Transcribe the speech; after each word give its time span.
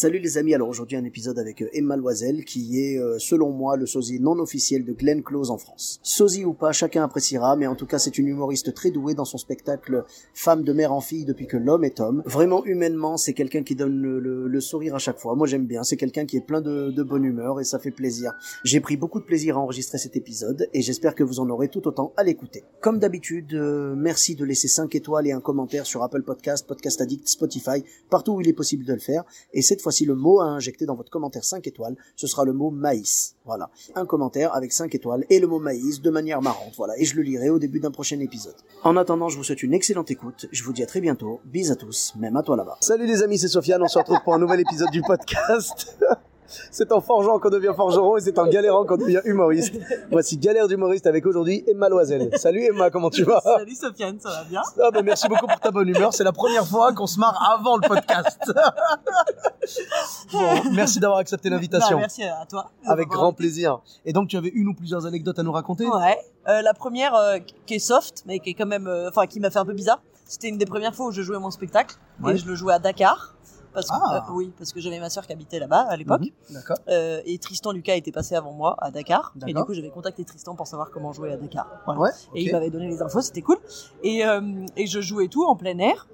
Salut 0.00 0.20
les 0.20 0.38
amis, 0.38 0.54
alors 0.54 0.68
aujourd'hui 0.68 0.96
un 0.96 1.02
épisode 1.02 1.40
avec 1.40 1.60
euh, 1.60 1.68
Emma 1.72 1.96
Loisel 1.96 2.44
qui 2.44 2.80
est 2.80 3.00
euh, 3.00 3.18
selon 3.18 3.50
moi 3.50 3.76
le 3.76 3.84
sosie 3.84 4.20
non 4.20 4.38
officiel 4.38 4.84
de 4.84 4.92
Glenn 4.92 5.24
Close 5.24 5.50
en 5.50 5.58
France. 5.58 5.98
Sosie 6.04 6.44
ou 6.44 6.52
pas, 6.54 6.70
chacun 6.70 7.02
appréciera, 7.02 7.56
mais 7.56 7.66
en 7.66 7.74
tout 7.74 7.84
cas 7.86 7.98
c'est 7.98 8.16
une 8.16 8.28
humoriste 8.28 8.72
très 8.74 8.92
douée 8.92 9.14
dans 9.14 9.24
son 9.24 9.38
spectacle 9.38 10.04
Femme 10.34 10.62
de 10.62 10.72
mère 10.72 10.92
en 10.92 11.00
fille 11.00 11.24
depuis 11.24 11.48
que 11.48 11.56
l'homme 11.56 11.82
est 11.82 11.98
homme. 11.98 12.22
Vraiment 12.26 12.64
humainement 12.64 13.16
c'est 13.16 13.32
quelqu'un 13.32 13.64
qui 13.64 13.74
donne 13.74 14.00
le, 14.00 14.20
le- 14.20 14.46
le 14.46 14.60
sourire 14.60 14.94
à 14.94 15.00
chaque 15.00 15.18
fois. 15.18 15.34
Moi 15.34 15.48
j'aime 15.48 15.66
bien, 15.66 15.82
c'est 15.82 15.96
quelqu'un 15.96 16.26
qui 16.26 16.36
est 16.36 16.46
plein 16.46 16.60
de, 16.60 16.92
de 16.92 17.02
bonne 17.02 17.24
humeur 17.24 17.58
et 17.60 17.64
ça 17.64 17.80
fait 17.80 17.90
plaisir. 17.90 18.34
J'ai 18.62 18.78
pris 18.78 18.96
beaucoup 18.96 19.18
de 19.18 19.24
plaisir 19.24 19.56
à 19.56 19.60
enregistrer 19.60 19.98
cet 19.98 20.14
épisode 20.14 20.68
et 20.74 20.80
j'espère 20.80 21.16
que 21.16 21.24
vous 21.24 21.40
en 21.40 21.50
aurez 21.50 21.66
tout 21.70 21.88
autant 21.88 22.12
à 22.16 22.22
l'écouter. 22.22 22.62
Comme 22.80 23.00
d'habitude, 23.00 23.52
euh, 23.54 23.96
merci 23.96 24.36
de 24.36 24.44
laisser 24.44 24.68
5 24.68 24.94
étoiles 24.94 25.26
et 25.26 25.32
un 25.32 25.40
commentaire 25.40 25.86
sur 25.86 26.04
Apple 26.04 26.22
Podcast, 26.22 26.68
Podcast 26.68 27.00
Addict, 27.00 27.26
Spotify, 27.26 27.82
partout 28.10 28.34
où 28.34 28.40
il 28.40 28.48
est 28.48 28.52
possible 28.52 28.84
de 28.84 28.92
le 28.92 29.00
faire. 29.00 29.24
Et 29.52 29.60
cette 29.60 29.87
fois-ci, 29.88 30.04
le 30.04 30.14
mot 30.14 30.40
à 30.40 30.44
injecter 30.44 30.84
dans 30.84 30.94
votre 30.94 31.10
commentaire 31.10 31.44
5 31.44 31.66
étoiles, 31.66 31.96
ce 32.14 32.26
sera 32.26 32.44
le 32.44 32.52
mot 32.52 32.70
maïs. 32.70 33.36
Voilà. 33.46 33.70
Un 33.94 34.04
commentaire 34.04 34.54
avec 34.54 34.72
5 34.72 34.94
étoiles 34.94 35.24
et 35.30 35.40
le 35.40 35.46
mot 35.46 35.58
maïs 35.58 36.02
de 36.02 36.10
manière 36.10 36.42
marrante. 36.42 36.74
Voilà. 36.76 36.98
Et 36.98 37.04
je 37.04 37.16
le 37.16 37.22
lirai 37.22 37.48
au 37.48 37.58
début 37.58 37.80
d'un 37.80 37.90
prochain 37.90 38.20
épisode. 38.20 38.56
En 38.84 38.96
attendant, 38.96 39.30
je 39.30 39.38
vous 39.38 39.44
souhaite 39.44 39.62
une 39.62 39.72
excellente 39.72 40.10
écoute. 40.10 40.46
Je 40.52 40.62
vous 40.62 40.74
dis 40.74 40.82
à 40.82 40.86
très 40.86 41.00
bientôt. 41.00 41.40
Bis 41.46 41.70
à 41.70 41.76
tous, 41.76 42.14
même 42.18 42.36
à 42.36 42.42
toi 42.42 42.56
là-bas. 42.56 42.76
Salut 42.80 43.06
les 43.06 43.22
amis, 43.22 43.38
c'est 43.38 43.48
Sofiane. 43.48 43.82
On 43.82 43.88
se 43.88 43.98
retrouve 43.98 44.18
pour 44.22 44.34
un 44.34 44.38
nouvel 44.38 44.60
épisode 44.60 44.90
du 44.90 45.00
podcast. 45.00 45.96
C'est 46.70 46.92
en 46.92 47.00
forgeant 47.00 47.38
qu'on 47.38 47.50
devient 47.50 47.72
forgeron 47.76 48.16
et 48.16 48.20
c'est 48.20 48.38
en 48.38 48.46
galérant 48.46 48.84
qu'on 48.86 48.96
devient 48.96 49.20
humoriste. 49.24 49.74
Voici 50.10 50.38
Galère 50.38 50.66
d'humoriste 50.68 51.06
avec 51.06 51.26
aujourd'hui 51.26 51.62
Emma 51.66 51.88
Loisel. 51.88 52.30
Salut 52.38 52.62
Emma, 52.64 52.90
comment 52.90 53.10
tu 53.10 53.24
vas? 53.24 53.40
Salut 53.42 53.74
Sofiane, 53.74 54.18
ça 54.18 54.30
va 54.30 54.44
bien? 54.44 54.62
Ah 54.82 54.90
bah 54.90 55.02
merci 55.02 55.28
beaucoup 55.28 55.46
pour 55.46 55.60
ta 55.60 55.70
bonne 55.70 55.88
humeur. 55.88 56.12
C'est 56.14 56.24
la 56.24 56.32
première 56.32 56.66
fois 56.66 56.92
qu'on 56.92 57.06
se 57.06 57.18
marre 57.18 57.38
avant 57.58 57.76
le 57.76 57.86
podcast. 57.86 58.38
bon, 60.32 60.40
merci 60.72 61.00
d'avoir 61.00 61.18
accepté 61.18 61.48
Bah, 61.50 61.56
l'invitation. 61.56 61.98
Merci 61.98 62.24
à 62.24 62.46
toi. 62.48 62.70
Avec 62.86 63.08
grand 63.08 63.32
plaisir. 63.32 63.80
Et 64.04 64.12
donc 64.12 64.28
tu 64.28 64.36
avais 64.36 64.48
une 64.48 64.68
ou 64.68 64.74
plusieurs 64.74 65.06
anecdotes 65.06 65.38
à 65.38 65.42
nous 65.42 65.52
raconter? 65.52 65.86
Ouais. 65.86 66.18
Euh, 66.48 66.62
la 66.62 66.72
première 66.74 67.14
euh, 67.14 67.38
qui 67.66 67.74
est 67.74 67.78
soft, 67.78 68.22
mais 68.26 68.38
qui 68.38 68.50
est 68.50 68.54
quand 68.54 68.66
même, 68.66 68.86
euh, 68.86 69.08
enfin 69.08 69.26
qui 69.26 69.38
m'a 69.40 69.50
fait 69.50 69.58
un 69.58 69.66
peu 69.66 69.74
bizarre. 69.74 70.00
C'était 70.24 70.48
une 70.48 70.58
des 70.58 70.66
premières 70.66 70.94
fois 70.94 71.06
où 71.06 71.10
je 71.12 71.22
jouais 71.22 71.38
mon 71.38 71.50
spectacle 71.50 71.96
Ouais. 72.22 72.34
et 72.34 72.36
je 72.36 72.46
le 72.46 72.54
jouais 72.54 72.74
à 72.74 72.78
Dakar. 72.78 73.34
Parce 73.74 73.86
que, 73.88 73.94
Ah. 74.00 74.24
euh, 74.28 74.32
oui, 74.32 74.52
parce 74.58 74.72
que 74.72 74.80
j'avais 74.80 74.98
ma 74.98 75.10
sœur 75.10 75.26
qui 75.26 75.32
habitait 75.32 75.58
là-bas 75.58 75.86
à 75.88 75.96
l'époque. 75.96 76.22
Mhm, 76.22 76.54
D'accord. 76.54 76.76
Euh, 76.88 77.20
et 77.26 77.38
Tristan 77.38 77.70
Lucas 77.72 77.94
était 77.94 78.12
passé 78.12 78.34
avant 78.34 78.52
moi 78.52 78.76
à 78.78 78.90
Dakar. 78.90 79.32
Et 79.46 79.52
du 79.52 79.62
coup, 79.64 79.74
j'avais 79.74 79.90
contacté 79.90 80.24
Tristan 80.24 80.54
pour 80.54 80.66
savoir 80.66 80.90
comment 80.90 81.12
jouer 81.12 81.32
à 81.32 81.36
Dakar. 81.36 81.66
Voilà. 81.84 82.00
Ouais. 82.00 82.10
Et 82.34 82.42
il 82.44 82.52
m'avait 82.52 82.70
donné 82.70 82.88
les 82.88 83.02
infos, 83.02 83.20
c'était 83.20 83.42
cool. 83.42 83.58
Et, 84.02 84.24
euh, 84.26 84.40
et 84.76 84.86
je 84.86 85.00
jouais 85.00 85.28
tout 85.28 85.44
en 85.44 85.54
plein 85.56 85.78
air. 85.78 86.06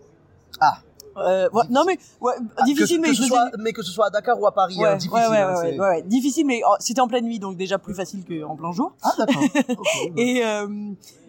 Ah. 0.61 0.78
Euh, 1.16 1.48
ouais, 1.52 1.62
non 1.70 1.84
mais 1.86 1.96
ouais, 2.20 2.33
Ah, 2.56 2.64
difficile, 2.64 2.96
que, 2.96 3.02
mais 3.02 3.08
que 3.11 3.14
je 3.14 3.22
ce 3.22 3.28
soit, 3.28 3.50
mais 3.61 3.72
que 3.72 3.83
ce 3.83 3.92
soit 3.92 4.06
à 4.06 4.11
Dakar 4.11 4.36
ou 4.41 4.46
à 4.48 4.52
Paris, 4.52 4.77
Ouais, 4.77 4.89
hein, 4.89 4.96
difficile. 4.96 5.12
ouais, 5.30 5.36
hein, 5.39 5.55
ouais, 5.55 5.70
c'est- 5.70 5.78
ouais, 5.78 5.89
ouais. 5.89 6.02
difficile, 6.02 6.44
mais 6.44 6.61
oh, 6.68 6.74
c'était 6.80 7.00
en 7.00 7.06
pleine 7.06 7.24
nuit, 7.24 7.39
donc 7.39 7.56
déjà 7.56 7.78
plus 7.78 7.94
facile 7.94 8.24
qu'en 8.24 8.56
plein 8.56 8.72
jour. 8.72 8.92
Ah 9.00 9.12
d'accord. 9.16 9.40
Et, 10.17 10.45
euh, 10.45 10.67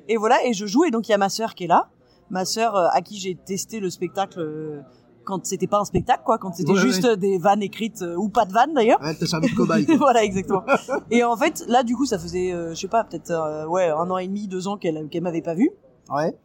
et 0.08 0.18
voilà, 0.18 0.44
et 0.44 0.54
je 0.54 0.66
joue, 0.66 0.86
et 0.86 0.92
donc 0.92 1.08
il 1.08 1.12
y 1.12 1.14
a 1.14 1.20
ma 1.20 1.30
sœur 1.30 1.54
qui 1.54 1.66
est 1.66 1.68
là, 1.68 1.90
ma 2.32 2.46
sœur 2.46 2.76
euh, 2.76 2.88
à 2.94 3.02
qui 3.04 3.20
j'ai 3.20 3.36
testé 3.36 3.80
le 3.80 3.92
spectacle 3.92 4.84
quand 5.26 5.46
c'était 5.46 5.68
pas 5.68 5.80
un 5.80 5.86
spectacle, 5.86 6.24
quoi, 6.24 6.38
quand 6.38 6.54
c'était 6.54 6.72
Ouais, 6.72 6.80
juste 6.80 7.06
des 7.08 7.38
vannes 7.38 7.64
écrites 7.64 8.02
euh, 8.02 8.16
ou 8.16 8.30
pas 8.30 8.46
de 8.46 8.54
vannes 8.54 8.74
d'ailleurs. 8.74 9.02
Ouais, 9.02 9.16
t'as 9.16 9.26
servi 9.26 9.50
de 9.50 9.56
cobaye. 9.56 9.86
voilà, 9.98 10.24
exactement. 10.24 10.64
et 11.12 11.24
en 11.24 11.36
fait, 11.36 11.66
là, 11.68 11.84
du 11.84 11.96
coup, 11.96 12.06
ça 12.06 12.18
faisait, 12.18 12.54
euh, 12.54 12.70
je 12.70 12.80
sais 12.80 12.88
pas, 12.88 13.04
peut-être 13.04 13.32
euh, 13.32 13.66
ouais, 13.66 13.90
un 13.90 14.10
an 14.10 14.18
et 14.18 14.28
demi, 14.28 14.48
deux 14.48 14.68
ans 14.68 14.78
qu'elle 14.78 15.10
qu'elle 15.10 15.24
m'avait 15.24 15.42
pas 15.42 15.56
vu. 15.56 15.72
Ouais. 16.10 16.38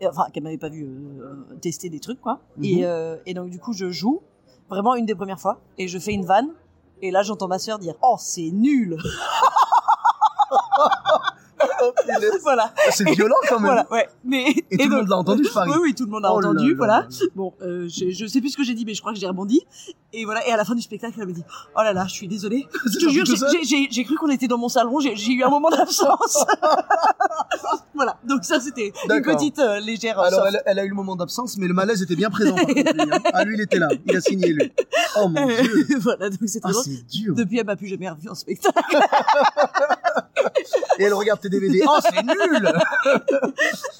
Et, 0.00 0.06
enfin, 0.06 0.26
qu'elle 0.32 0.42
m'avait 0.42 0.58
pas 0.58 0.70
vu 0.70 0.84
euh, 0.84 1.56
tester 1.60 1.90
des 1.90 2.00
trucs, 2.00 2.20
quoi. 2.20 2.40
Mhm. 2.56 2.64
Et, 2.64 2.86
et 3.26 3.34
donc, 3.34 3.50
du 3.50 3.58
coup, 3.58 3.72
je 3.72 3.90
joue 3.90 4.22
vraiment 4.70 4.94
une 4.94 5.06
des 5.06 5.14
premières 5.14 5.40
fois, 5.40 5.60
et 5.76 5.88
je 5.88 5.98
fais 5.98 6.12
une 6.12 6.24
vanne, 6.24 6.48
et 7.02 7.10
là, 7.10 7.22
j'entends 7.22 7.48
ma 7.48 7.58
sœur 7.58 7.78
dire, 7.78 7.94
oh, 8.02 8.16
c'est 8.18 8.50
nul. 8.50 8.96
Oh, 11.82 11.92
voilà. 12.42 12.72
C'est 12.90 13.08
violent 13.10 13.36
quand 13.48 13.56
même. 13.58 13.66
Voilà, 13.66 13.86
ouais. 13.90 14.08
Mais 14.24 14.44
Et 14.70 14.76
tout 14.78 14.88
le 14.90 14.96
monde 14.96 15.08
l'a 15.08 15.16
entendu, 15.16 15.44
je 15.44 15.50
parie. 15.54 15.70
Oui, 15.70 15.76
oui, 15.82 15.94
tout 15.94 16.04
le 16.04 16.10
monde 16.10 16.24
a 16.24 16.32
Oh 16.32 16.38
entendu, 16.38 16.70
là 16.70 16.76
voilà. 16.76 17.00
là. 17.00 17.08
Bon, 17.34 17.54
euh, 17.62 17.88
je, 17.88 18.10
je 18.10 18.26
sais 18.26 18.40
plus 18.40 18.50
ce 18.50 18.56
que 18.56 18.64
j'ai 18.64 18.74
dit, 18.74 18.84
mais 18.84 18.94
je 18.94 19.00
crois 19.00 19.12
que 19.12 19.18
j'ai 19.18 19.26
rebondi. 19.26 19.62
Et 20.12 20.24
voilà. 20.24 20.46
Et 20.46 20.52
à 20.52 20.56
la 20.56 20.64
fin 20.64 20.74
du 20.74 20.82
spectacle, 20.82 21.14
elle 21.20 21.26
me 21.26 21.32
dit, 21.32 21.42
oh 21.76 21.80
là 21.82 21.92
là, 21.92 22.04
je 22.08 22.12
suis 22.12 22.28
désolée. 22.28 22.66
Je 22.92 22.98
te 22.98 23.08
jure, 23.10 23.24
j'ai- 23.26 24.04
cru 24.04 24.16
qu'on 24.16 24.28
était 24.30 24.46
dans 24.48 24.58
mon 24.58 24.68
salon. 24.68 25.00
J'ai 25.00 25.32
eu 25.32 25.42
un 25.42 25.48
moment 25.48 25.70
d'absence. 25.70 26.44
voilà. 27.94 28.16
Donc 28.26 28.44
ça, 28.44 28.60
c'était 28.60 28.92
une 29.10 29.22
petite 29.22 29.58
euh, 29.58 29.80
légère. 29.80 30.18
euh, 30.20 30.24
Alors 30.26 30.46
elle, 30.46 30.62
elle 30.66 30.78
a 30.78 30.84
eu 30.84 30.88
le 30.88 30.94
moment 30.94 31.16
d'absence, 31.16 31.56
mais 31.58 31.66
le 31.66 31.74
malaise 31.74 32.02
était 32.02 32.16
bien 32.16 32.30
présent. 32.30 32.54
par 32.54 32.64
contre, 32.66 32.80
lui, 32.82 33.02
hein. 33.12 33.18
Ah 33.32 33.44
lui 33.44 33.56
il 33.56 33.60
était 33.62 33.78
là, 33.78 33.88
il 34.06 34.16
a 34.16 34.20
signé 34.20 34.52
lui. 34.52 34.72
Oh 35.20 35.28
mon 35.28 35.46
dieu. 35.46 35.98
voilà. 36.00 36.28
Donc 36.30 36.38
c'est 36.46 36.60
Ah 36.62 36.70
dur. 37.10 37.34
Depuis, 37.34 37.58
elle 37.58 37.66
m'a 37.66 37.76
plus 37.76 37.88
jamais 37.88 38.08
revu 38.08 38.28
en 38.28 38.34
spectacle. 38.34 38.78
Et 40.98 41.04
elle 41.04 41.14
regarde 41.14 41.40
tes 41.40 41.48
DVD. 41.48 41.82
Oh 41.88 41.98
c'est 42.02 42.22
nul. 42.22 42.72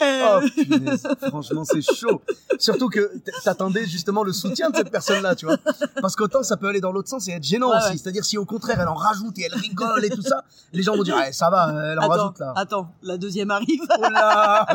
Euh, 0.03 0.25
Oh 0.27 0.41
punaise. 0.55 1.07
Franchement 1.29 1.65
c'est 1.65 1.83
chaud. 1.83 2.21
Surtout 2.59 2.89
que 2.89 3.13
t'attendais 3.45 3.87
justement 3.87 4.23
le 4.23 4.33
soutien 4.33 4.71
de 4.71 4.77
cette 4.77 4.91
personne-là, 4.91 5.35
tu 5.35 5.47
vois. 5.47 5.57
Parce 6.01 6.17
qu'autant 6.17 6.43
ça 6.43 6.57
peut 6.57 6.69
aller 6.69 6.81
dans 6.81 6.93
l'autre 6.93 7.09
sens 7.09 7.29
et 7.29 7.33
être 7.33 7.43
gênant 7.45 7.71
Ouais, 7.71 7.77
aussi. 7.79 7.91
ouais. 7.91 7.97
C'est-à-dire 7.97 8.25
si 8.25 8.39
au 8.39 8.45
contraire 8.45 8.81
elle 8.81 8.89
en 8.89 8.95
rajoute 8.95 9.39
et 9.39 9.43
elle 9.43 9.55
rigole 9.55 10.05
et 10.05 10.11
tout 10.11 10.23
ça, 10.23 10.45
les 10.73 10.83
gens 10.83 10.97
vont 10.97 11.03
dire 11.03 11.17
ah, 11.19 11.33
ça 11.33 11.51
va, 11.51 11.73
elle 11.93 11.99
en 11.99 12.03
attends, 12.03 12.09
rajoute 12.23 12.39
là. 12.41 12.53
attends, 12.57 12.89
la 13.03 13.17
deuxième 13.17 13.51
arrive. 13.51 13.81
Oh 13.99 14.03
là 14.11 14.67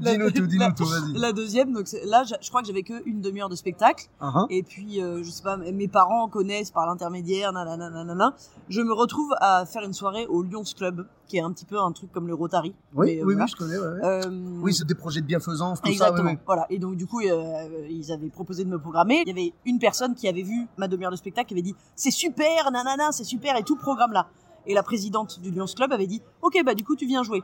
La- 0.00 0.12
Dis-nous 0.12 0.30
tout, 0.30 0.46
dis-nous 0.46 0.72
tout, 0.76 0.84
vas-y. 0.86 1.18
La 1.18 1.32
deuxième, 1.32 1.72
donc 1.72 1.86
là, 2.04 2.22
je 2.24 2.34
je 2.40 2.48
crois 2.48 2.60
que 2.60 2.66
j'avais 2.66 2.82
que 2.82 2.94
une 3.06 3.20
demi-heure 3.20 3.48
de 3.48 3.56
spectacle. 3.56 4.06
Uh-huh. 4.20 4.46
Et 4.50 4.62
puis, 4.62 5.02
euh, 5.02 5.22
je 5.24 5.30
sais 5.30 5.42
pas, 5.42 5.56
mes 5.56 5.88
parents 5.88 6.28
connaissent 6.28 6.70
par 6.70 6.86
l'intermédiaire, 6.86 7.52
nanana, 7.52 7.90
nanana. 7.90 8.34
Je 8.68 8.80
me 8.80 8.92
retrouve 8.92 9.34
à 9.40 9.64
faire 9.66 9.82
une 9.82 9.92
soirée 9.92 10.26
au 10.26 10.42
Lions 10.50 10.62
Club, 10.76 11.06
qui 11.26 11.36
est 11.36 11.40
un 11.40 11.52
petit 11.52 11.64
peu 11.64 11.78
un 11.80 11.92
truc 11.92 12.12
comme 12.12 12.26
le 12.26 12.34
Rotary. 12.34 12.74
Oui, 12.94 13.06
Mais, 13.06 13.20
euh, 13.20 13.24
oui, 13.24 13.34
voilà. 13.34 13.44
oui, 13.44 13.50
je 13.50 13.56
connais. 13.56 13.78
ouais, 13.78 13.86
ouais. 13.86 14.04
Euh, 14.26 14.60
Oui, 14.62 14.74
c'est 14.74 14.86
des 14.86 14.94
projets 14.94 15.20
de 15.20 15.26
bienfaisance, 15.26 15.80
tout 15.80 15.88
Exactement. 15.90 16.30
ça. 16.34 16.40
Voilà. 16.46 16.66
Et 16.70 16.78
donc 16.78 16.96
du 16.96 17.06
coup, 17.06 17.20
euh, 17.20 17.86
ils 17.90 18.12
avaient 18.12 18.28
proposé 18.30 18.64
de 18.64 18.68
me 18.70 18.78
programmer. 18.78 19.22
Il 19.26 19.28
y 19.28 19.30
avait 19.32 19.52
une 19.64 19.78
personne 19.78 20.14
qui 20.14 20.28
avait 20.28 20.42
vu 20.42 20.66
ma 20.76 20.88
demi-heure 20.88 21.10
de 21.10 21.16
spectacle, 21.16 21.48
qui 21.48 21.54
avait 21.54 21.62
dit 21.62 21.74
c'est 21.96 22.10
super, 22.10 22.70
nanana, 22.70 23.12
c'est 23.12 23.24
super 23.24 23.56
et 23.56 23.62
tout 23.62 23.74
le 23.76 23.80
programme 23.80 24.12
là. 24.12 24.28
Et 24.66 24.74
la 24.74 24.82
présidente 24.82 25.40
du 25.40 25.50
Lions 25.50 25.66
Club 25.66 25.92
avait 25.92 26.06
dit 26.06 26.22
ok 26.42 26.62
bah 26.64 26.74
du 26.74 26.84
coup 26.84 26.96
tu 26.96 27.06
viens 27.06 27.22
jouer. 27.22 27.42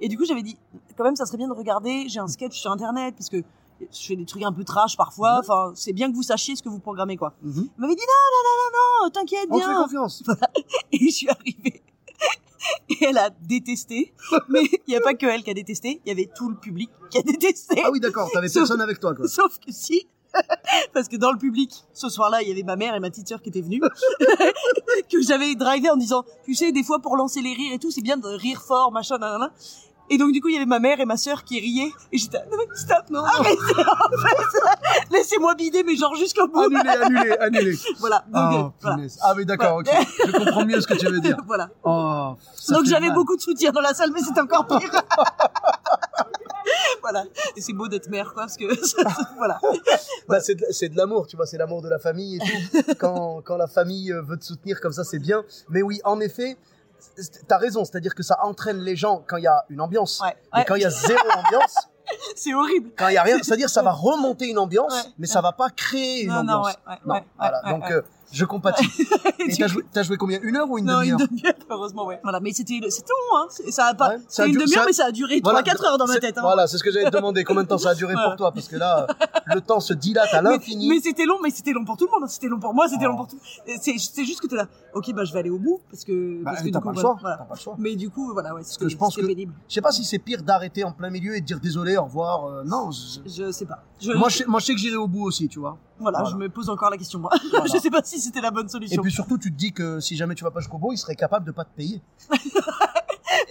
Et 0.00 0.08
du 0.08 0.16
coup 0.18 0.24
j'avais 0.26 0.42
dit 0.42 0.56
quand 0.96 1.04
même 1.04 1.16
ça 1.16 1.26
serait 1.26 1.38
bien 1.38 1.48
de 1.48 1.54
regarder. 1.54 2.04
J'ai 2.08 2.20
un 2.20 2.28
sketch 2.28 2.58
sur 2.60 2.70
internet 2.70 3.14
parce 3.16 3.28
que 3.30 3.38
je 3.80 4.06
fais 4.06 4.16
des 4.16 4.24
trucs 4.26 4.42
un 4.42 4.52
peu 4.52 4.64
trash 4.64 4.96
parfois. 4.96 5.38
Enfin 5.40 5.72
c'est 5.74 5.92
bien 5.92 6.10
que 6.10 6.14
vous 6.16 6.22
sachiez 6.22 6.56
ce 6.56 6.62
que 6.62 6.68
vous 6.68 6.78
programmez 6.80 7.16
quoi. 7.16 7.32
Mhm. 7.42 7.68
Elle 7.76 7.80
m'avait 7.80 7.94
dit 7.94 8.02
non 8.02 8.24
non 8.34 8.42
non 8.44 8.78
non 8.78 9.04
non 9.06 9.10
t'inquiète 9.10 9.46
On 9.50 9.56
te 9.58 9.62
fait 9.62 9.68
bien. 9.68 9.82
confiance. 9.82 10.22
Et 10.92 10.98
je 10.98 11.10
suis 11.14 11.28
arrivée. 11.28 11.82
Et 12.90 12.96
elle 13.04 13.18
a 13.18 13.30
détesté. 13.30 14.12
Mais 14.48 14.60
il 14.62 14.90
n'y 14.90 14.96
a 14.96 15.00
pas 15.00 15.14
que 15.14 15.26
elle 15.26 15.42
qui 15.42 15.50
a 15.50 15.54
détesté. 15.54 16.00
Il 16.04 16.08
y 16.08 16.12
avait 16.12 16.28
tout 16.34 16.48
le 16.48 16.56
public 16.56 16.90
qui 17.10 17.18
a 17.18 17.22
détesté. 17.22 17.82
Ah 17.84 17.90
oui, 17.90 18.00
d'accord, 18.00 18.30
t'avais 18.32 18.48
Sauf- 18.48 18.62
personne 18.62 18.80
avec 18.80 19.00
toi, 19.00 19.14
quoi. 19.14 19.26
Sauf 19.28 19.58
que 19.58 19.72
si, 19.72 20.06
parce 20.92 21.08
que 21.08 21.16
dans 21.16 21.32
le 21.32 21.38
public, 21.38 21.72
ce 21.92 22.08
soir-là, 22.08 22.42
il 22.42 22.48
y 22.48 22.52
avait 22.52 22.62
ma 22.62 22.76
mère 22.76 22.94
et 22.94 23.00
ma 23.00 23.10
petite 23.10 23.28
sœur 23.28 23.40
qui 23.40 23.48
étaient 23.48 23.62
venues, 23.62 23.80
que 25.10 25.22
j'avais 25.22 25.54
drivé 25.54 25.88
en 25.90 25.96
disant, 25.96 26.24
tu 26.44 26.54
sais, 26.54 26.72
des 26.72 26.82
fois 26.82 26.98
pour 27.00 27.16
lancer 27.16 27.40
les 27.40 27.54
rires 27.54 27.72
et 27.72 27.78
tout, 27.78 27.90
c'est 27.90 28.02
bien 28.02 28.16
de 28.16 28.26
rire 28.28 28.62
fort, 28.62 28.92
machin, 28.92 29.18
nanana. 29.18 29.52
Et 30.10 30.16
donc 30.18 30.32
du 30.32 30.40
coup, 30.40 30.48
il 30.48 30.54
y 30.54 30.56
avait 30.56 30.66
ma 30.66 30.78
mère 30.78 31.00
et 31.00 31.04
ma 31.04 31.16
sœur 31.16 31.44
qui 31.44 31.60
riaient, 31.60 31.92
et 32.12 32.18
j'étais, 32.18 32.38
non 32.50 32.56
mais 32.58 32.64
stop, 32.76 33.10
non, 33.10 33.24
arrêtez, 33.24 33.58
en 33.78 34.18
fait, 34.26 34.60
laissez-moi 35.10 35.54
bider, 35.54 35.82
mais 35.84 35.96
genre 35.96 36.14
jusqu'au 36.16 36.48
bout. 36.48 36.60
Annulé, 36.60 36.88
annulé, 36.90 37.32
annulé. 37.38 37.76
Voilà, 37.98 38.24
donc 38.28 38.34
Ah, 38.34 38.54
euh, 38.54 38.68
voilà. 38.80 38.96
Ah 39.22 39.32
oui, 39.36 39.44
d'accord, 39.46 39.76
ok. 39.78 39.88
Je 40.26 40.32
comprends 40.32 40.64
mieux 40.64 40.80
ce 40.80 40.86
que 40.86 40.94
tu 40.94 41.06
veux 41.06 41.20
dire. 41.20 41.36
voilà. 41.46 41.68
Oh, 41.84 42.34
Donc 42.70 42.84
j'avais 42.86 43.10
beaucoup 43.10 43.36
de 43.36 43.40
soutien 43.42 43.70
dans 43.72 43.80
la 43.80 43.92
salle, 43.94 44.10
mais 44.12 44.20
c'était 44.22 44.40
encore 44.40 44.66
pire. 44.66 44.90
voilà. 47.02 47.24
Et 47.56 47.60
c'est 47.60 47.72
beau 47.72 47.88
d'être 47.88 48.08
mère, 48.08 48.32
quoi, 48.34 48.42
parce 48.44 48.56
que 48.56 48.64
voilà. 49.36 49.60
Bah, 50.28 50.40
c'est 50.40 50.54
de, 50.54 50.64
c'est 50.70 50.88
de 50.88 50.96
l'amour, 50.96 51.26
tu 51.26 51.36
vois, 51.36 51.46
c'est 51.46 51.58
l'amour 51.58 51.82
de 51.82 51.88
la 51.88 51.98
famille 51.98 52.36
et 52.36 52.38
tout. 52.38 52.82
quand, 52.98 53.40
quand 53.44 53.56
la 53.56 53.66
famille 53.68 54.12
euh, 54.12 54.22
veut 54.22 54.36
te 54.38 54.44
soutenir 54.44 54.80
comme 54.80 54.92
ça, 54.92 55.04
c'est 55.04 55.18
bien. 55.18 55.44
Mais 55.70 55.82
oui, 55.82 56.00
en 56.04 56.20
effet, 56.20 56.56
c'est- 56.58 56.77
t'as 57.48 57.58
raison, 57.58 57.84
c'est-à-dire 57.84 58.14
que 58.14 58.22
ça 58.22 58.38
entraîne 58.44 58.78
les 58.80 58.96
gens 58.96 59.22
quand 59.26 59.36
il 59.36 59.44
y 59.44 59.48
a 59.48 59.64
une 59.70 59.80
ambiance. 59.80 60.20
Ouais. 60.22 60.36
Mais 60.52 60.60
ouais. 60.60 60.64
quand 60.66 60.74
il 60.76 60.82
y 60.82 60.86
a 60.86 60.90
zéro 60.90 61.28
ambiance, 61.36 61.74
C'est 62.36 62.54
horrible. 62.54 62.90
Quand 62.96 63.08
il 63.08 63.14
y 63.14 63.18
a 63.18 63.22
rien, 63.22 63.36
c'est-à-dire 63.42 63.68
ça 63.68 63.82
va 63.82 63.92
remonter 63.92 64.46
une 64.48 64.58
ambiance, 64.58 64.94
Ouais. 64.94 65.10
mais 65.18 65.26
ça 65.26 65.42
va 65.42 65.52
pas 65.52 65.68
créer 65.68 66.22
une 66.22 66.30
Non, 66.30 66.42
non, 66.42 66.52
ambiance. 66.54 66.66
ouais, 66.86 66.92
ouais, 66.92 66.98
Non, 67.04 67.14
ouais, 67.16 67.24
voilà. 67.38 67.62
Donc 67.68 67.90
euh, 67.90 68.00
je 68.32 68.44
compatis. 68.44 68.86
Et 69.40 69.54
t'as 69.92 70.02
joué, 70.02 70.16
combien? 70.16 70.38
Une 70.42 70.56
heure 70.56 70.70
ou 70.70 70.78
une 70.78 70.84
Non, 70.86 71.00
une 71.00 71.12
demi-heure? 71.16 71.28
demi-heure, 71.28 71.54
heureusement, 71.70 72.06
ouais. 72.06 72.20
Voilà, 72.22 72.40
mais 72.40 72.52
c'était, 72.52 72.74
long, 72.80 73.36
hein. 73.38 73.46
C'est- 73.50 73.70
Ça 73.70 73.86
a 73.86 73.94
pas, 73.94 74.10
Ouais, 74.10 74.18
c'est 74.28 74.46
une 74.48 74.56
demi-heure, 74.56 74.84
mais 74.86 74.92
ça 74.92 75.06
a 75.06 75.12
duré 75.12 75.40
Voilà, 75.42 75.62
3-4 75.62 75.84
heures 75.84 75.98
dans 75.98 76.06
ma 76.06 76.18
tête, 76.18 76.36
hein. 76.38 76.42
Voilà, 76.42 76.66
c'est 76.66 76.78
ce 76.78 76.82
que 76.82 76.90
j'allais 76.90 77.10
te 77.10 77.16
demander. 77.16 77.44
Combien 77.44 77.62
de 77.62 77.68
temps 77.68 77.78
ça 77.78 77.90
a 77.90 77.94
duré 77.94 78.12
Voilà. 78.14 78.28
pour 78.30 78.36
toi? 78.36 78.52
Parce 78.52 78.68
que 78.68 78.76
là, 78.76 79.06
le 79.54 79.60
temps 79.60 79.80
se 79.80 79.94
dilate 79.94 80.32
à 80.34 80.42
l'infini. 80.42 80.88
mais 80.88 81.00
c'était 81.00 81.24
long, 81.24 81.38
mais 81.42 81.50
c'était 81.50 81.72
long 81.72 81.84
pour 81.84 81.96
tout 81.96 82.06
le 82.06 82.10
monde. 82.10 82.24
hein. 82.24 82.28
C'était 82.28 82.48
long 82.48 82.58
pour 82.60 82.74
moi, 82.74 82.88
c'était 82.88 83.06
Oh. 83.06 83.10
long 83.10 83.16
pour 83.16 83.28
tout. 83.28 83.38
C'est, 83.80 83.94
c'est 83.98 84.24
juste 84.24 84.40
que 84.40 84.46
t'es 84.46 84.56
là. 84.56 84.66
Ok, 84.94 85.12
bah 85.12 85.24
je 85.24 85.32
vais 85.32 85.38
aller 85.40 85.50
au 85.50 85.58
bout 85.58 85.80
parce 85.90 86.04
que, 86.04 86.42
Bah, 86.42 86.50
parce 86.52 86.62
que 86.64 86.70
t'as 86.70 86.80
pas 86.80 86.90
le 86.90 86.94
voilà, 86.94 87.00
choix. 87.08 87.18
voilà. 87.20 87.36
T'as 87.36 87.44
pas 87.44 87.54
le 87.54 87.60
choix. 87.60 87.76
Mais 87.78 87.94
du 87.96 88.10
coup, 88.10 88.32
voilà, 88.32 88.54
ouais, 88.54 88.62
c'est 88.64 88.78
que 88.78 88.88
je 88.88 88.96
pense 88.96 89.16
que- 89.16 89.24
pénible. 89.24 89.52
Je 89.68 89.74
sais 89.74 89.80
pas 89.80 89.92
si 89.92 90.04
c'est 90.04 90.18
pire 90.18 90.42
d'arrêter 90.42 90.84
en 90.84 90.92
plein 90.92 91.10
milieu 91.10 91.36
et 91.36 91.40
de 91.40 91.46
dire 91.46 91.60
désolé, 91.60 91.96
au 91.96 92.04
revoir. 92.04 92.46
euh, 92.46 92.64
non. 92.64 92.90
je- 92.90 93.50
sais 93.52 93.66
pas. 93.66 93.82
Moi, 94.16 94.28
je 94.28 94.44
sais, 94.64 94.72
que 94.74 94.78
j'irai 94.78 94.96
au 94.96 95.08
bout 95.08 95.24
aussi, 95.24 95.48
tu 95.48 95.58
vois. 95.58 95.76
voilà, 95.98 96.22
je 96.30 96.36
me 96.36 96.48
pose 96.48 96.70
encore 96.70 96.90
la 96.90 96.96
question, 96.96 97.20
je 97.72 97.78
sais 97.78 97.90
pas 97.90 98.00
si 98.04 98.17
c'était 98.20 98.40
la 98.40 98.50
bonne 98.50 98.66
Et 98.66 98.70
solution. 98.70 99.02
puis 99.02 99.12
surtout, 99.12 99.38
tu 99.38 99.50
te 99.52 99.56
dis 99.56 99.72
que 99.72 100.00
si 100.00 100.16
jamais 100.16 100.34
tu 100.34 100.44
vas 100.44 100.50
pas 100.50 100.60
jusqu'au 100.60 100.78
bout, 100.78 100.92
il 100.92 100.98
serait 100.98 101.16
capable 101.16 101.46
de 101.46 101.52
pas 101.52 101.64
te 101.64 101.74
payer. 101.76 102.02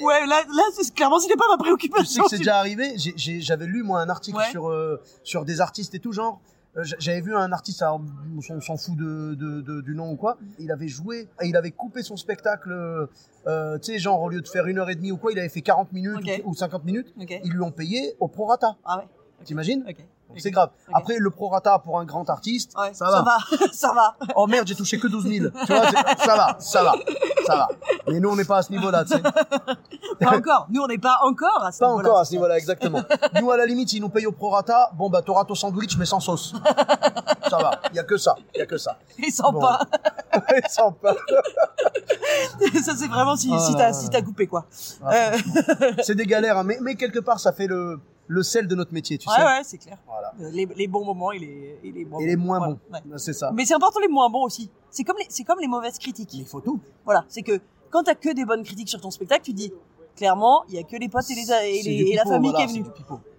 Ouais, 0.02 0.26
là, 0.28 0.44
là, 0.48 0.64
c'est 0.74 0.94
clairement, 0.94 1.20
c'était 1.20 1.36
pas 1.36 1.46
ma 1.50 1.56
Tu 1.56 1.64
préoccupation. 1.64 2.24
sais 2.24 2.30
que 2.30 2.30
c'est 2.30 2.38
déjà 2.38 2.58
arrivé. 2.60 2.96
J'avais 3.18 3.66
lu 3.66 3.84
moi 3.84 4.00
un 4.02 4.10
article 4.10 4.38
Ouais. 4.38 4.50
sur 4.52 4.70
euh, 4.70 5.02
sur 5.24 5.44
des 5.46 5.60
artistes 5.62 5.96
et 5.96 6.00
tout 6.00 6.12
genre. 6.12 6.40
euh, 6.78 6.84
J'avais 7.00 7.22
vu 7.22 7.36
un 7.36 7.52
artiste, 7.52 7.82
alors, 7.82 8.02
on 8.38 8.62
s'en 8.62 8.78
fout 8.78 8.96
de, 8.96 9.34
de- 9.36 9.62
de- 9.62 9.82
du 9.82 9.96
nom 9.96 10.12
ou 10.12 10.16
quoi. 10.16 10.38
Il 10.60 10.72
avait 10.72 10.88
joué, 10.88 11.28
et 11.42 11.48
il 11.48 11.56
avait 11.58 11.72
coupé 11.72 12.04
son 12.04 12.16
spectacle. 12.16 12.72
euh, 13.48 13.78
tu 13.80 13.94
sais, 13.94 14.00
genre 14.00 14.22
au 14.22 14.30
lieu 14.30 14.42
de 14.42 14.48
faire 14.48 14.68
une 14.68 14.78
heure 14.78 14.90
et 14.90 14.96
demie 14.96 15.12
ou 15.12 15.18
quoi, 15.18 15.32
il 15.32 15.40
avait 15.40 15.50
fait 15.50 15.62
40 15.62 15.92
minutes 15.94 16.20
ou, 16.44 16.50
ou 16.52 16.54
50 16.54 16.84
minutes. 16.84 17.14
Ils 17.18 17.52
lui 17.52 17.62
ont 17.62 17.72
payé 17.72 18.14
au 18.20 18.28
prorata. 18.28 18.76
Ah 18.86 19.00
ouais. 19.00 19.08
T'imagines? 19.46 19.84
Donc. 20.30 20.40
C'est 20.40 20.52
grave. 20.52 20.70
Après, 20.94 21.16
le 21.18 21.30
prorata 21.30 21.80
pour 21.80 22.00
un 22.00 22.06
grand 22.06 22.30
artiste, 22.30 22.74
Ouais, 22.78 22.94
ça 22.94 23.06
va. 23.10 23.38
ça 23.72 23.94
va. 23.94 24.16
Oh 24.36 24.46
merde, 24.48 24.68
j'ai 24.68 24.76
touché 24.76 25.00
que 25.00 25.08
12 25.08 25.24
000. 25.26 25.46
tu 25.66 25.74
vois, 25.74 25.86
ça 26.18 26.36
va, 26.36 26.56
ça 26.60 26.84
va, 26.84 26.94
ça 27.46 27.56
va. 27.56 27.68
Mais 28.08 28.20
nous, 28.20 28.30
on 28.30 28.36
n'est 28.36 28.44
pas 28.46 28.58
à 28.58 28.62
ce 28.62 28.72
niveau-là, 28.72 29.04
tu 29.06 29.14
sais. 29.14 29.22
Pas 30.20 30.36
encore. 30.36 30.66
Nous, 30.72 30.82
on 30.82 30.88
n'est 30.88 30.98
pas 30.98 31.20
encore 31.24 31.64
à 31.64 31.72
ce 31.72 31.78
Pas 31.80 31.88
niveau-là. 31.90 32.10
encore 32.10 32.20
à 32.22 32.26
ce 32.26 32.32
niveau-là, 32.32 32.58
exactement. 32.58 33.02
Nous, 33.40 33.52
à 33.52 33.58
la 33.58 33.68
limite, 33.68 33.90
s'ils 33.90 34.02
nous 34.02 34.10
payent 34.10 34.26
au 34.26 34.32
prorata, 34.32 34.90
bon, 34.96 35.12
bah, 35.12 35.22
t'auras 35.22 35.46
ton 35.46 35.54
sandwich, 35.54 35.96
mais 35.98 36.06
sans 36.06 36.20
sauce. 36.20 36.56
Ça 37.48 37.58
va. 37.58 37.80
Il 37.92 37.98
y 37.98 38.00
a 38.00 38.04
que 38.04 38.18
ça. 38.18 38.36
Il 38.56 38.58
y 38.58 38.62
a 38.62 38.66
que 38.66 38.78
ça. 38.80 38.98
Et 39.24 39.30
sans 39.30 39.52
Bon. 39.52 39.60
pas. 39.62 39.80
sans 40.70 40.92
pain. 40.92 41.14
ça, 42.84 42.94
c'est 42.98 43.08
vraiment 43.08 43.36
si, 43.36 43.52
Ah 43.54 43.60
si 43.60 43.76
t'as, 43.76 43.94
si 43.94 44.10
coupé, 44.24 44.48
quoi. 44.48 44.66
Ouais. 45.06 45.32
Euh, 45.82 45.92
C'est 46.02 46.16
des 46.16 46.26
galères, 46.26 46.58
hein, 46.58 46.64
mais, 46.64 46.80
mais 46.82 46.96
quelque 46.96 47.20
part, 47.20 47.40
ça 47.40 47.54
fait 47.54 47.68
le, 47.68 48.00
le 48.28 48.44
sel 48.44 48.68
de 48.68 48.76
notre 48.76 48.94
métier, 48.94 49.18
tu 49.18 49.28
ouais, 49.30 49.36
sais. 49.36 49.44
ouais, 49.44 49.62
c'est 49.64 49.78
clair. 49.78 49.98
Voilà. 50.06 50.34
Euh, 50.42 50.50
Les, 50.52 50.68
les 50.76 50.88
bons 50.88 51.06
moments 51.06 51.32
et 51.32 51.40
les, 51.40 51.80
et 51.84 51.92
les 51.92 52.06
moins 52.06 52.20
Et 52.20 52.26
les 52.26 52.36
bons. 52.36 52.44
moins 52.46 52.58
Voilà, 52.60 52.74
bons. 52.74 53.12
ouais. 53.12 53.18
C'est 53.18 53.34
ça. 53.34 53.52
Mais 53.54 53.66
c'est 53.66 53.74
important 53.74 54.00
les 54.02 54.08
moins 54.10 54.30
bons 54.30 54.44
aussi. 54.44 54.70
C'est 54.92 55.04
comme 55.04 55.18
les, 55.18 55.26
c'est 55.30 55.44
comme 55.44 55.60
les 55.60 55.68
mauvaises 55.68 55.98
critiques. 55.98 56.34
Il 56.34 56.46
faut 56.46 56.62
tout. 56.62 56.80
Voilà, 57.06 57.24
c'est 57.30 57.42
que 57.42 57.60
quand 57.90 58.04
t'as 58.04 58.16
que 58.16 58.34
des 58.34 58.44
bonnes 58.46 58.64
critiques 58.64 58.90
sur 58.90 59.00
ton 59.02 59.12
spectacle, 59.12 59.44
tu 59.44 59.54
dis 59.54 59.72
clairement, 60.16 60.64
il 60.70 60.76
y 60.76 60.78
a 60.80 60.84
que 60.84 60.96
les 60.98 61.08
potes 61.10 61.30
et, 61.30 61.36
les, 61.36 61.52
et, 61.52 61.82
les- 61.84 62.16
la 62.16 62.24
famille 62.24 62.52
voilà, 62.52 62.66
qui 62.66 62.78
est 62.78 62.82
venue. 62.82 62.90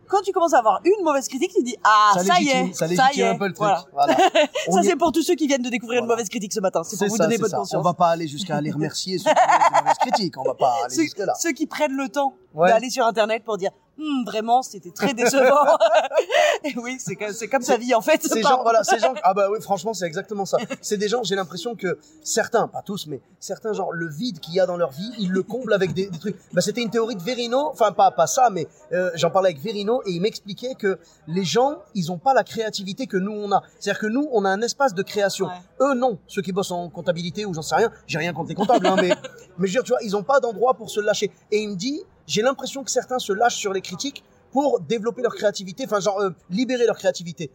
Quand 0.06 0.22
tu 0.22 0.32
commences 0.32 0.54
à 0.54 0.60
avoir 0.60 0.80
une 0.86 1.04
mauvaise 1.04 1.28
critique, 1.28 1.50
tu 1.54 1.62
dis 1.62 1.76
ah 1.84 2.14
ça, 2.24 2.40
y 2.40 2.48
est, 2.48 2.72
ça 2.72 2.88
ça 2.88 3.08
y 3.12 3.20
est. 3.20 3.28
un 3.28 3.36
peu 3.36 3.46
le 3.46 3.52
truc. 3.52 3.68
Voilà. 3.92 4.16
Ça 4.70 4.82
c'est 4.82 4.96
pour 4.96 5.12
tous 5.12 5.22
ceux 5.22 5.34
qui 5.34 5.46
viennent 5.46 5.60
de 5.60 5.68
découvrir 5.68 6.00
une 6.00 6.06
mauvaise 6.08 6.30
critique 6.30 6.52
ce 6.54 6.60
matin. 6.60 6.82
C'est 6.82 6.96
pour 6.96 7.08
vous 7.08 7.16
ça, 7.16 7.24
donner 7.24 7.36
bonne 7.36 7.50
ça. 7.50 7.58
On 7.58 7.60
conscience. 7.60 7.84
va 7.84 7.92
pas 7.92 8.08
aller 8.08 8.26
jusqu'à 8.26 8.56
aller 8.56 8.70
remercier 8.70 9.18
ceux 9.18 9.28
qui 9.28 9.34
disent 9.34 9.70
des 9.74 9.80
mauvaises 9.82 9.98
critiques. 9.98 10.38
On 10.38 10.44
va 10.44 10.54
pas 10.54 10.74
aller 10.86 10.94
jusque 11.02 11.18
là. 11.18 11.34
ceux 11.38 11.52
qui 11.52 11.66
prennent 11.66 11.92
le 11.96 12.08
temps 12.08 12.32
Ouais. 12.54 12.70
d'aller 12.70 12.88
sur 12.88 13.04
internet 13.04 13.44
pour 13.44 13.58
dire 13.58 13.70
Hum, 13.98 14.24
vraiment 14.24 14.62
c'était 14.62 14.90
très 14.90 15.12
décevant. 15.12 15.76
et 16.64 16.74
oui, 16.78 16.98
c'est 17.00 17.16
comme, 17.16 17.32
c'est 17.32 17.48
comme 17.48 17.62
sa 17.62 17.76
vie 17.76 17.94
en 17.94 18.00
fait. 18.00 18.22
Ces 18.22 18.42
gens, 18.42 18.62
voilà, 18.62 18.84
ces 18.84 18.98
gens, 18.98 19.14
ah 19.22 19.34
bah 19.34 19.48
oui, 19.50 19.60
franchement, 19.60 19.92
c'est 19.92 20.06
exactement 20.06 20.44
ça. 20.44 20.58
C'est 20.80 20.96
des 20.96 21.08
gens, 21.08 21.22
j'ai 21.24 21.34
l'impression 21.34 21.74
que 21.74 21.98
certains, 22.22 22.68
pas 22.68 22.82
tous, 22.82 23.06
mais 23.06 23.20
certains, 23.40 23.72
genre, 23.72 23.92
le 23.92 24.08
vide 24.08 24.38
qu'il 24.40 24.54
y 24.54 24.60
a 24.60 24.66
dans 24.66 24.76
leur 24.76 24.90
vie, 24.90 25.10
ils 25.18 25.30
le 25.30 25.42
comblent 25.42 25.72
avec 25.72 25.94
des, 25.94 26.08
des 26.08 26.18
trucs. 26.18 26.36
Bah, 26.52 26.60
c'était 26.60 26.82
une 26.82 26.90
théorie 26.90 27.16
de 27.16 27.22
Verino, 27.22 27.68
enfin, 27.72 27.92
pas, 27.92 28.10
pas 28.10 28.26
ça, 28.26 28.50
mais 28.50 28.68
euh, 28.92 29.10
j'en 29.14 29.30
parlais 29.30 29.50
avec 29.50 29.62
Verino 29.62 30.02
et 30.06 30.12
il 30.12 30.20
m'expliquait 30.20 30.74
que 30.74 30.98
les 31.26 31.44
gens, 31.44 31.78
ils 31.94 32.12
ont 32.12 32.18
pas 32.18 32.34
la 32.34 32.44
créativité 32.44 33.06
que 33.06 33.16
nous, 33.16 33.32
on 33.32 33.50
a. 33.52 33.62
C'est-à-dire 33.80 34.00
que 34.00 34.06
nous, 34.06 34.28
on 34.32 34.44
a 34.44 34.50
un 34.50 34.62
espace 34.62 34.94
de 34.94 35.02
création. 35.02 35.46
Ouais. 35.46 35.52
Eux, 35.80 35.94
non. 35.94 36.18
Ceux 36.26 36.42
qui 36.42 36.52
bossent 36.52 36.70
en 36.70 36.88
comptabilité 36.88 37.46
ou 37.46 37.54
j'en 37.54 37.62
sais 37.62 37.74
rien, 37.74 37.90
j'ai 38.06 38.18
rien 38.18 38.32
contre 38.32 38.50
les 38.50 38.54
comptables, 38.54 38.86
hein, 38.86 38.96
mais, 38.96 39.08
mais 39.58 39.66
je 39.66 39.72
veux 39.78 39.82
dire, 39.82 39.82
tu 39.82 39.92
vois, 39.92 40.02
ils 40.02 40.16
ont 40.16 40.22
pas 40.22 40.40
d'endroit 40.40 40.74
pour 40.74 40.90
se 40.90 41.00
lâcher. 41.00 41.30
Et 41.50 41.58
il 41.58 41.70
me 41.70 41.74
dit, 41.74 42.02
j'ai 42.28 42.42
l'impression 42.42 42.84
que 42.84 42.90
certains 42.90 43.18
se 43.18 43.32
lâchent 43.32 43.56
sur 43.56 43.72
les 43.72 43.80
critiques 43.80 44.22
pour 44.52 44.80
développer 44.80 45.22
leur 45.22 45.34
créativité, 45.34 45.84
enfin, 45.86 45.98
genre, 45.98 46.20
euh, 46.20 46.30
libérer 46.50 46.86
leur 46.86 46.96
créativité. 46.96 47.50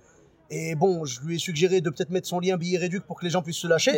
Et 0.56 0.76
bon, 0.76 1.04
je 1.04 1.20
lui 1.22 1.38
ai 1.38 1.40
suggéré 1.40 1.82
de 1.82 1.90
peut-être 1.90 2.12
mettre 2.12 2.28
son 2.28 2.40
lien 2.40 2.58
billet 2.58 2.78
réduit 2.78 3.00
pour 3.00 3.18
que 3.20 3.24
les 3.26 3.32
gens 3.32 3.42
puissent 3.42 3.58
se 3.58 3.66
lâcher. 3.68 3.98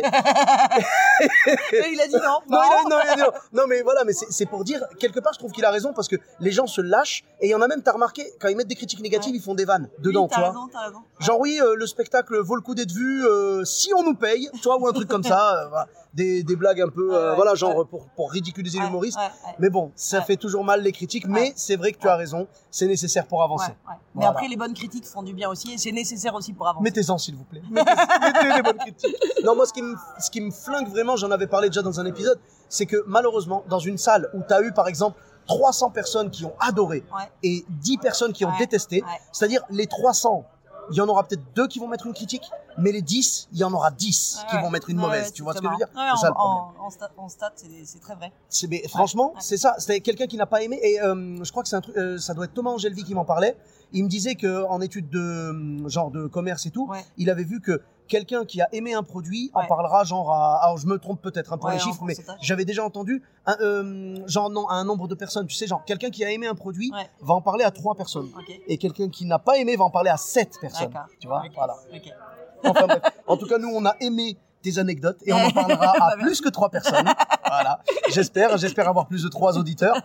Et 1.72 1.92
il 1.92 2.00
a 2.00 2.06
dit 2.06 2.14
non. 2.14 2.40
non, 2.48 2.48
il 2.50 2.54
a- 2.56 2.88
non, 2.88 2.96
il 3.04 3.08
a 3.10 3.14
dit 3.14 3.20
non. 3.20 3.30
Non, 3.52 3.62
mais 3.68 3.82
voilà, 3.82 4.04
mais 4.04 4.12
c'est 4.12 4.46
pour 4.46 4.64
dire, 4.64 4.82
quelque 4.98 5.20
part, 5.20 5.32
je 5.34 5.38
trouve 5.38 5.52
qu'il 5.52 5.64
a 5.64 5.70
raison 5.70 5.92
parce 5.94 6.08
que 6.08 6.16
les 6.40 6.50
gens 6.52 6.66
se 6.66 6.80
lâchent 6.80 7.24
et 7.40 7.46
il 7.48 7.50
y 7.50 7.54
en 7.54 7.60
a 7.62 7.68
même, 7.68 7.82
t'as 7.82 7.92
remarqué, 7.92 8.24
quand 8.40 8.48
ils 8.48 8.56
mettent 8.56 8.68
des 8.68 8.74
critiques 8.74 9.00
négatives, 9.00 9.32
Ouais. 9.32 9.38
ils 9.38 9.42
font 9.42 9.54
des 9.54 9.64
vannes 9.64 9.88
Oui, 9.98 10.04
dedans, 10.04 10.28
t'as 10.28 10.34
tu 10.36 10.40
vois. 10.40 10.48
raison, 10.50 10.68
t'as 10.72 10.80
raison. 10.86 10.98
Genre, 11.20 11.40
oui, 11.40 11.58
euh, 11.62 11.74
le 11.76 11.86
spectacle 11.86 12.38
vaut 12.40 12.56
le 12.56 12.62
coup 12.62 12.74
d'être 12.74 12.92
vu 12.92 13.24
euh, 13.26 13.64
si 13.64 13.92
on 13.94 14.02
nous 14.02 14.14
paye, 14.14 14.48
tu 14.54 14.62
vois, 14.64 14.78
ou 14.80 14.86
un 14.86 14.92
truc 14.92 15.08
comme 15.08 15.22
ça. 15.24 15.62
euh, 15.64 15.68
voilà. 15.68 15.86
des, 16.14 16.42
des 16.42 16.56
blagues 16.56 16.80
un 16.80 16.88
peu, 16.88 17.10
Ouais, 17.10 17.34
voilà, 17.34 17.54
genre 17.54 17.86
pour, 17.88 18.06
pour 18.16 18.30
ridiculiser 18.32 18.78
Ouais, 18.78 18.84
l'humoriste. 18.86 19.18
Mais 19.58 19.68
bon, 19.70 19.92
ça 19.94 20.22
fait 20.22 20.36
toujours 20.36 20.64
mal 20.64 20.82
les 20.82 20.92
critiques, 20.92 21.26
mais 21.26 21.52
c'est 21.56 21.76
vrai 21.76 21.92
que 21.92 21.98
tu 21.98 22.08
as 22.08 22.16
raison, 22.16 22.46
c'est 22.70 22.86
nécessaire 22.86 23.26
pour 23.26 23.42
avancer. 23.42 23.72
Mais 24.14 24.24
après, 24.26 24.48
les 24.48 24.56
bonnes 24.56 24.74
critiques 24.74 25.06
font 25.06 25.22
du 25.22 25.32
bien 25.34 25.48
aussi 25.50 25.72
et 25.74 25.78
c'est 25.78 25.92
nécessaire 25.92 26.34
aussi 26.34 26.45
pour 26.52 26.68
avancer. 26.68 26.84
Mettez-en, 26.84 27.18
s'il 27.18 27.36
vous 27.36 27.44
plaît. 27.44 27.62
Mettez, 27.70 27.90
mettez 28.20 28.54
des 28.56 28.62
bonnes 28.62 28.78
critiques. 28.78 29.16
Non, 29.44 29.54
moi, 29.56 29.66
ce 29.66 29.72
qui 29.72 29.82
me, 29.82 29.94
ce 30.20 30.30
qui 30.30 30.40
me 30.40 30.50
flingue 30.50 30.88
vraiment, 30.88 31.16
j'en 31.16 31.30
avais 31.30 31.46
parlé 31.46 31.68
déjà 31.68 31.82
dans 31.82 31.98
un 32.00 32.06
épisode, 32.06 32.38
c'est 32.68 32.86
que 32.86 33.02
malheureusement, 33.06 33.64
dans 33.68 33.78
une 33.78 33.98
salle 33.98 34.28
où 34.34 34.40
tu 34.46 34.52
as 34.54 34.60
eu, 34.62 34.72
par 34.72 34.88
exemple, 34.88 35.18
300 35.46 35.90
personnes 35.90 36.30
qui 36.30 36.44
ont 36.44 36.54
adoré 36.58 37.04
Ouais. 37.14 37.30
et 37.44 37.64
10 37.68 37.98
personnes 37.98 38.32
qui 38.32 38.44
ont 38.44 38.50
Ouais, 38.50 38.58
détesté, 38.58 39.02
ouais. 39.02 39.08
c'est-à-dire 39.32 39.62
les 39.70 39.86
300, 39.86 40.44
il 40.90 40.96
y 40.96 41.00
en 41.00 41.08
aura 41.08 41.24
peut-être 41.24 41.42
deux 41.54 41.66
qui 41.68 41.78
vont 41.78 41.88
mettre 41.88 42.06
une 42.06 42.14
critique, 42.14 42.44
mais 42.78 42.92
les 42.92 43.02
10, 43.02 43.48
il 43.52 43.58
y 43.58 43.64
en 43.64 43.72
aura 43.72 43.90
10 43.90 44.44
qui 44.48 44.56
Ouais, 44.56 44.62
vont 44.62 44.70
mettre 44.70 44.90
une 44.90 44.98
mauvaise. 44.98 45.26
ouais, 45.26 45.30
tu 45.32 45.42
vois 45.42 45.52
ce 45.54 45.60
que 45.60 45.66
je 45.66 45.70
veux 45.70 45.76
dire? 45.76 45.88
marrant. 45.94 46.06
Ouais, 46.10 46.16
C'est 46.16 46.22
ça 46.22 46.26
en, 46.26 46.30
le 46.30 46.34
problème. 46.34 46.80
en, 46.80 46.86
en 46.86 46.90
stat, 46.90 47.10
en 47.16 47.28
stat, 47.28 47.52
c'est 47.84 48.00
très 48.00 48.14
vrai. 48.14 48.32
Mais 48.68 48.82
franchement, 48.88 49.34
c'est 49.38 49.56
ça. 49.56 49.74
C'était 49.78 50.00
quelqu'un 50.00 50.26
qui 50.26 50.36
n'a 50.36 50.46
pas 50.46 50.62
aimé. 50.62 50.78
Et 50.82 51.00
euh, 51.00 51.42
je 51.42 51.50
crois 51.50 51.62
que 51.62 51.68
c'est 51.68 51.76
un 51.76 51.80
truc. 51.80 51.96
euh, 51.96 52.18
ça 52.18 52.34
doit 52.34 52.44
être 52.46 52.54
Thomas 52.54 52.70
Angelvi 52.70 53.04
qui 53.04 53.14
m'en 53.14 53.24
parlait. 53.24 53.56
Il 53.92 54.04
me 54.04 54.08
disait 54.08 54.34
que 54.34 54.64
en 54.64 54.80
études 54.80 55.08
de 55.10 55.88
genre 55.88 56.10
de 56.10 56.26
commerce 56.26 56.66
et 56.66 56.70
tout, 56.70 56.88
il 57.16 57.30
avait 57.30 57.44
vu 57.44 57.60
que 57.60 57.80
quelqu'un 58.08 58.44
qui 58.44 58.60
a 58.60 58.68
aimé 58.72 58.94
un 58.94 59.02
produit 59.02 59.50
en 59.54 59.66
parlera 59.66 60.04
genre 60.04 60.32
à. 60.32 60.62
Alors 60.64 60.78
je 60.78 60.86
me 60.86 60.98
trompe 60.98 61.20
peut-être 61.20 61.52
un 61.52 61.58
pour 61.58 61.66
Ouais, 61.68 61.74
les 61.74 61.80
chiffres, 61.80 62.02
mais 62.04 62.14
j'avais 62.40 62.64
déjà 62.64 62.84
entendu 62.84 63.22
un, 63.46 63.56
euh, 63.60 64.16
genre 64.26 64.50
non 64.50 64.66
à 64.68 64.74
un 64.74 64.84
nombre 64.84 65.08
de 65.08 65.14
personnes. 65.14 65.46
Tu 65.46 65.54
sais, 65.56 65.66
genre 65.66 65.84
quelqu'un 65.84 66.10
qui 66.10 66.24
a 66.24 66.30
aimé 66.30 66.46
un 66.46 66.54
produit 66.54 66.90
Ouais. 66.92 67.08
va 67.20 67.34
en 67.34 67.40
parler 67.42 67.64
à 67.64 67.70
trois 67.70 67.94
personnes. 67.94 68.30
Et 68.66 68.78
quelqu'un 68.78 69.08
qui 69.08 69.24
n'a 69.26 69.38
pas 69.38 69.58
aimé 69.58 69.76
va 69.76 69.84
en 69.84 69.90
parler 69.90 70.10
à 70.10 70.16
sept 70.16 70.58
personnes. 70.60 70.92
Tu 71.20 71.26
vois, 71.28 71.42
voilà. 71.54 71.74
Enfin 72.64 72.86
bref. 72.86 73.02
En 73.26 73.36
tout 73.36 73.46
cas, 73.46 73.58
nous, 73.58 73.68
on 73.68 73.84
a 73.84 73.94
aimé 74.00 74.36
tes 74.62 74.78
anecdotes 74.78 75.18
et 75.26 75.32
on 75.32 75.36
en 75.36 75.50
parlera 75.52 75.90
à 75.90 76.16
Bah, 76.16 76.22
plus 76.22 76.40
que 76.40 76.48
trois 76.48 76.70
personnes. 76.70 77.06
Voilà. 77.48 77.80
J'espère, 78.10 78.56
j'espère 78.58 78.88
avoir 78.88 79.06
plus 79.06 79.22
de 79.22 79.28
trois 79.28 79.56
auditeurs. 79.58 79.94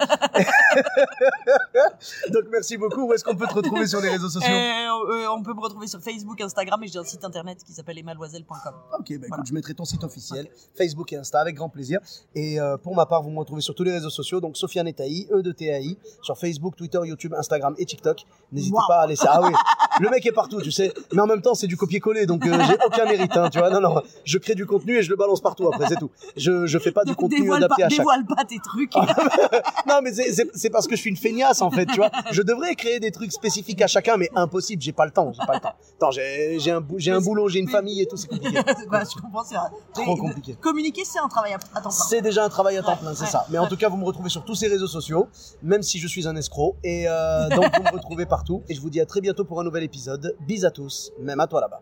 Donc 2.31 2.43
merci 2.51 2.77
beaucoup. 2.77 3.07
Où 3.07 3.13
est-ce 3.13 3.23
qu'on 3.23 3.35
peut 3.35 3.47
te 3.47 3.53
retrouver 3.53 3.87
sur 3.87 4.01
les 4.01 4.09
réseaux 4.09 4.29
sociaux 4.29 4.49
Euh, 4.51 5.11
euh, 5.11 5.25
on 5.35 5.41
peut 5.43 5.53
me 5.53 5.59
retrouver 5.61 5.87
sur 5.87 5.99
Facebook, 6.01 6.39
Instagram 6.41 6.83
et 6.83 6.87
j'ai 6.87 6.99
un 6.99 7.03
site 7.03 7.23
internet 7.25 7.59
qui 7.65 7.73
s'appelle 7.73 7.97
emaloiselle.com. 7.97 8.73
Ok, 8.99 9.17
bah 9.19 9.27
écoute, 9.27 9.45
je 9.45 9.53
mettrai 9.53 9.73
ton 9.73 9.85
site 9.85 10.03
officiel, 10.03 10.47
Facebook 10.77 11.11
et 11.13 11.17
Insta 11.17 11.39
avec 11.39 11.55
grand 11.55 11.69
plaisir. 11.69 11.99
Et 12.35 12.59
euh, 12.59 12.77
pour 12.77 12.95
ma 12.95 13.05
part, 13.05 13.21
vous 13.23 13.29
me 13.31 13.39
retrouvez 13.39 13.61
sur 13.61 13.75
tous 13.75 13.83
les 13.83 13.91
réseaux 13.91 14.09
sociaux, 14.09 14.39
donc 14.41 14.57
Sofiane 14.57 14.87
et 14.87 14.93
Taï, 14.93 15.27
E 15.31 15.41
de 15.41 15.51
TAI, 15.51 15.97
sur 16.21 16.37
Facebook, 16.37 16.75
Twitter, 16.75 16.99
YouTube, 17.03 17.33
Instagram 17.37 17.73
et 17.77 17.85
TikTok. 17.85 18.25
N'hésitez 18.51 18.71
Wow. 18.75 18.81
pas 18.87 19.01
à 19.01 19.07
laisser. 19.07 19.27
Ah 19.29 19.41
oui, 19.43 19.51
le 19.99 20.09
mec 20.09 20.25
est 20.25 20.31
partout, 20.31 20.61
tu 20.61 20.71
sais. 20.71 20.93
Mais 21.13 21.21
en 21.21 21.27
même 21.27 21.41
temps, 21.41 21.53
c'est 21.55 21.67
du 21.67 21.75
copier-coller, 21.77 22.25
donc 22.25 22.45
euh, 22.45 22.57
j'ai 22.67 22.75
aucun 22.85 23.05
mérite, 23.05 23.35
hein, 23.35 23.49
tu 23.49 23.59
vois. 23.59 23.69
Non, 23.69 23.81
non, 23.81 24.01
je 24.23 24.37
crée 24.37 24.55
du 24.55 24.65
contenu 24.65 24.97
et 24.97 25.03
je 25.03 25.09
le 25.09 25.15
balance 25.15 25.41
partout 25.41 25.67
après, 25.67 25.87
c'est 25.87 25.95
tout. 25.97 26.09
Je, 26.37 26.65
je 26.67 26.79
fais 26.79 26.91
pas 26.91 27.03
du 27.03 27.15
contenu 27.15 27.30
dévoile, 27.39 27.63
adapté 27.63 27.81
pas, 27.81 27.85
à 27.85 27.89
chaque. 27.89 27.97
dévoile 27.99 28.25
pas 28.25 28.43
tes 28.45 28.59
trucs. 28.59 28.93
Non, 29.87 29.99
mais 30.03 30.11
c'est- 30.13 30.69
parce 30.69 30.87
que 30.87 30.95
je 30.95 31.01
suis 31.01 31.09
une 31.09 31.17
feignasse 31.17 31.61
en 31.61 31.69
fait, 31.71 31.85
tu 31.87 31.97
vois. 31.97 32.09
Je 32.31 32.41
devrais 32.41 32.75
créer 32.75 32.99
des 32.99 33.11
trucs 33.11 33.31
spécifiques 33.31 33.81
à 33.81 33.87
chacun, 33.87 34.15
mais 34.17 34.29
impossible, 34.35 34.81
j'ai 34.81 34.93
pas 34.93 35.05
le 35.05 35.11
temps, 35.11 35.31
j'ai 35.33 35.45
pas 35.45 35.55
le 35.55 35.59
temps. 35.59 35.73
Attends, 35.97 36.11
j'ai 36.11 36.71
un, 36.71 36.81
j'ai 36.97 37.11
un 37.11 37.19
boulot, 37.21 37.49
j'ai 37.49 37.59
une 37.59 37.69
famille 37.69 38.01
et 38.01 38.05
tout, 38.05 38.15
c'est 38.17 38.27
compliqué. 38.27 38.59
bah, 38.91 39.03
je 39.03 39.19
comprends, 39.21 39.43
c'est 39.43 39.55
Trop 39.93 40.15
mais- 40.15 40.19
compliqué. 40.19 40.55
Communiquer, 40.61 41.03
c'est 41.03 41.19
un 41.19 41.27
travail 41.27 41.53
à, 41.53 41.57
temps 41.59 41.81
plein. 41.81 41.91
C'est 41.91 42.21
déjà 42.21 42.45
un 42.45 42.49
travail 42.49 42.77
à 42.77 42.83
temps 42.83 42.91
Ouais, 42.91 42.97
plein, 42.99 43.13
c'est 43.15 43.23
ouais, 43.25 43.29
ça. 43.29 43.45
Mais 43.49 43.57
en 43.57 43.67
tout 43.67 43.77
cas, 43.77 43.89
vous 43.89 43.97
me 43.97 44.05
retrouvez 44.05 44.29
sur 44.29 44.43
tous 44.45 44.55
ces 44.55 44.67
réseaux 44.67 44.87
sociaux, 44.87 45.27
même 45.63 45.81
si 45.83 45.99
je 45.99 46.07
suis 46.07 46.27
un 46.27 46.35
escroc. 46.35 46.75
Et 46.83 47.05
euh, 47.07 47.49
donc, 47.49 47.65
vous 47.75 47.83
me 47.83 47.91
retrouvez 47.91 48.25
partout. 48.25 48.63
Et 48.69 48.75
je 48.75 48.81
vous 48.81 48.89
dis 48.89 49.01
à 49.01 49.05
très 49.05 49.21
bientôt 49.21 49.43
pour 49.45 49.59
un 49.59 49.63
nouvel 49.63 49.83
épisode. 49.83 50.35
Bis 50.47 50.63
à 50.63 50.71
tous, 50.71 51.11
même 51.19 51.39
à 51.39 51.47
toi 51.47 51.61
là-bas. 51.61 51.81